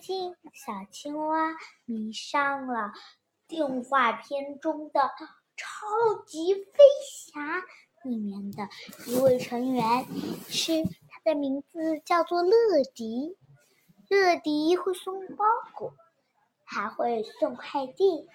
[0.00, 2.92] 近小青蛙迷上了
[3.48, 5.00] 动画片中的
[5.56, 6.62] 《超级飞
[7.04, 7.40] 侠》
[8.04, 8.68] 里面的
[9.06, 10.06] 一位成员，
[10.48, 12.52] 是他的名字叫做乐
[12.94, 13.36] 迪。
[14.08, 15.92] 乐迪会送包裹，
[16.64, 18.28] 还会送快递。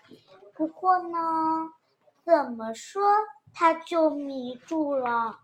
[0.53, 1.71] 不过呢，
[2.25, 3.01] 怎么说
[3.53, 5.39] 他就迷住了。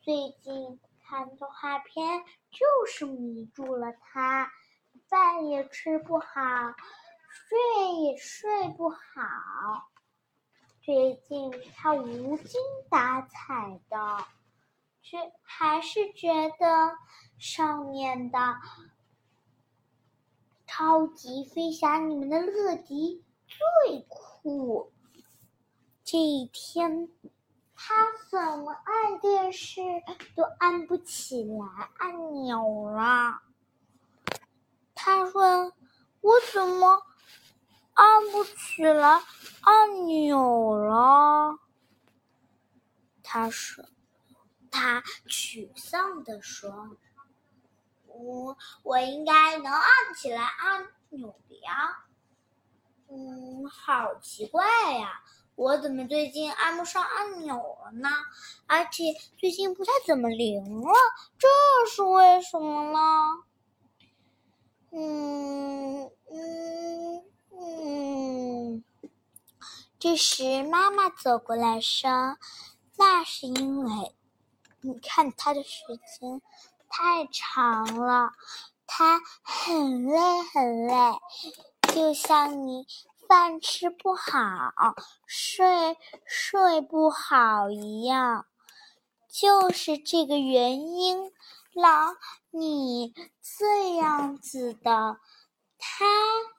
[0.00, 4.50] 最近看动画片就是迷住了他。
[5.08, 6.26] 饭也吃不好，
[7.30, 7.58] 睡
[8.02, 8.98] 也睡不好。
[10.82, 14.24] 最近他无精打采的，
[15.00, 16.96] 却还是觉得
[17.38, 18.38] 上面的
[20.66, 24.92] 超级飞侠里面的乐迪最酷。
[26.04, 27.08] 这一天，
[27.74, 27.94] 他
[28.30, 29.80] 怎么按电视
[30.36, 33.40] 都按不起来按钮了。
[36.30, 37.02] ：“我怎么
[37.94, 39.22] 按不起来
[39.62, 41.58] 按钮了？”
[43.24, 43.82] 他说
[44.70, 46.98] ：“他沮丧地说，
[48.04, 52.04] 我我应该能按起来按钮的呀。
[53.08, 54.66] 嗯，好奇怪
[54.98, 55.22] 呀，
[55.54, 58.10] 我怎么最近按不上按钮了呢？
[58.66, 60.92] 而且最近不太怎么灵了，
[61.38, 61.48] 这
[61.90, 63.44] 是为什么呢？”
[64.90, 68.84] 嗯嗯嗯，
[69.98, 72.38] 这时妈妈走过来说
[72.96, 74.14] ：“那是因为
[74.80, 75.82] 你看他的时
[76.18, 76.40] 间
[76.88, 78.32] 太长了，
[78.86, 80.94] 他很累很累，
[81.92, 82.86] 就像你
[83.28, 84.72] 饭吃不好、
[85.26, 88.46] 睡睡不好一样，
[89.28, 91.32] 就是这个原因。”
[91.74, 92.16] 让
[92.50, 95.18] 你这样子的，
[95.78, 96.06] 他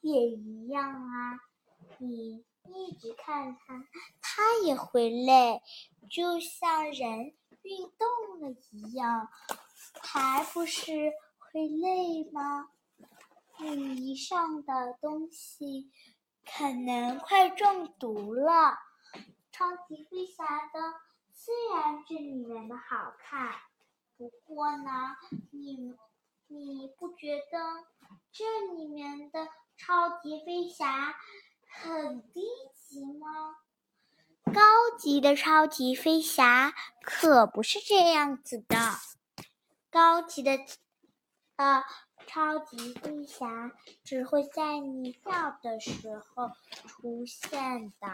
[0.02, 1.42] 也一样啊！
[1.98, 3.86] 你一直看他，
[4.22, 5.62] 他也会累，
[6.10, 9.30] 就像人运动了一样，
[10.02, 12.70] 还不是会累吗？
[13.60, 15.92] 你上的东西
[16.46, 18.78] 可能快中毒了。
[19.52, 20.94] 超级飞侠的，
[21.34, 23.54] 虽然这里面的好看。
[24.18, 25.18] 不过呢，
[25.52, 25.94] 你
[26.48, 27.86] 你不觉得
[28.32, 31.16] 这里面的超级飞侠
[31.70, 32.42] 很低
[32.74, 33.56] 级吗？
[34.46, 38.76] 高级的超级飞侠可不是这样子的，
[39.90, 40.60] 高级的
[41.56, 41.84] 呃
[42.28, 43.72] 超级飞侠
[44.04, 46.52] 只会在你要的时候
[46.88, 48.08] 出现的。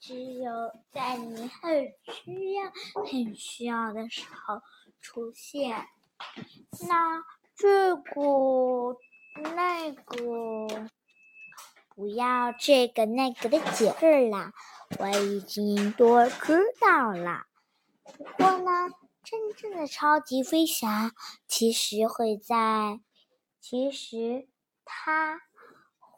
[0.00, 2.72] 只有在你很需要、
[3.04, 4.62] 很需要的时候
[5.02, 5.86] 出现。
[6.88, 7.22] 那
[7.54, 8.96] 这个、
[9.34, 10.88] 那个，
[12.00, 14.54] 不要这个那个的解释啦，
[14.98, 17.42] 我已经都知道了。
[18.16, 18.88] 不过呢，
[19.22, 21.12] 真正的超级飞侠
[21.46, 23.00] 其实会在，
[23.60, 24.48] 其实
[24.82, 25.42] 他。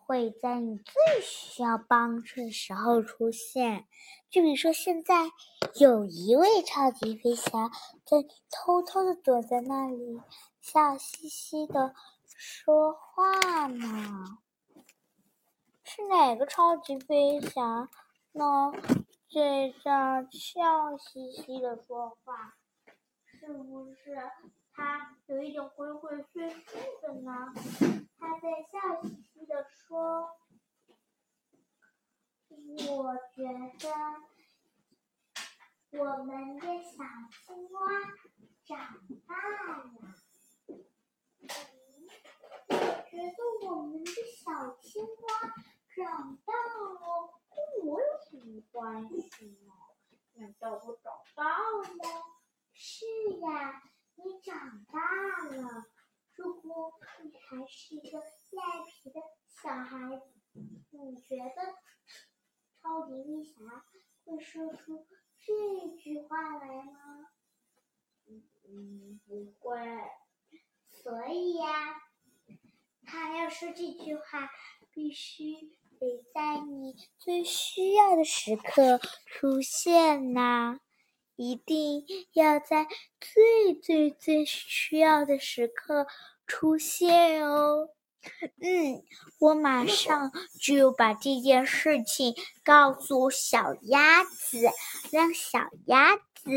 [0.05, 3.87] 会在你最需要帮助的时候出现，
[4.29, 5.31] 就比如说现在
[5.77, 7.71] 有一位超级飞侠
[8.05, 8.19] 在
[8.51, 10.21] 偷偷的躲在那里，
[10.61, 11.95] 笑嘻嘻的
[12.27, 14.39] 说话呢。
[15.95, 17.87] 是哪个超级飞侠
[18.33, 18.73] 呢？
[19.31, 22.57] 在这笑嘻嘻的说话，
[23.27, 24.17] 是不是
[24.73, 27.53] 他有一点鬼鬼祟祟的呢？
[28.19, 30.31] 他在笑嘻嘻的说
[32.89, 33.43] ：“我觉
[33.79, 33.93] 得
[35.99, 37.05] 我们的小
[37.45, 37.81] 青蛙
[38.65, 38.97] 长
[39.29, 39.35] 大
[39.75, 39.93] 了。
[42.69, 42.77] 我
[43.11, 45.53] 觉得我们的小青蛙
[45.95, 46.95] 长大了，
[47.51, 47.55] 跟
[47.87, 48.63] 我有什么
[50.35, 52.05] 难道我长大了吗？
[52.73, 53.05] 是
[53.41, 53.83] 呀，
[54.15, 55.87] 你长大了。”
[56.35, 60.33] 如果你还是一个赖皮的小孩子，
[60.91, 61.77] 你觉得
[62.81, 63.85] 超级飞侠
[64.25, 65.07] 会说出
[65.39, 67.29] 这句话来吗？
[68.65, 69.79] 嗯，不会。
[70.89, 72.01] 所以呀，
[73.05, 74.51] 他要说这句话，
[74.91, 80.81] 必须得在你最需要的时刻出现呐。
[81.37, 82.05] 一定
[82.35, 82.87] 要在
[83.19, 86.07] 最最最需要的时刻
[86.47, 87.89] 出现哦！
[88.61, 89.03] 嗯，
[89.41, 94.69] 我马上就把这件事情告诉小鸭子，
[95.11, 96.51] 让小鸭子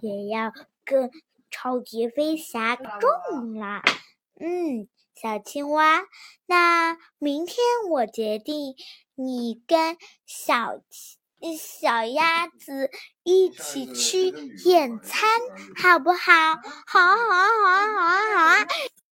[0.00, 0.52] 也要
[0.84, 1.10] 跟
[1.50, 3.82] 超级飞侠中了。
[4.38, 4.88] 嗯，
[5.20, 6.04] 小青蛙，
[6.46, 7.56] 那明天
[7.90, 8.74] 我决定，
[9.16, 10.80] 你跟小
[11.58, 12.90] 小鸭子
[13.22, 14.28] 一起去
[14.64, 15.28] 野餐，
[15.76, 16.56] 好不好？
[16.86, 18.66] 好，好，好，好，好啊！